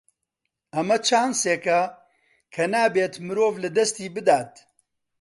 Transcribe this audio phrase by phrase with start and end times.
[0.73, 1.81] ئەمە چانسێکە
[2.53, 4.53] کە نابێت مرۆڤ لەدەستی بدات.